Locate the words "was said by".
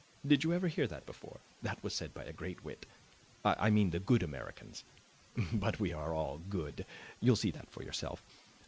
1.83-2.23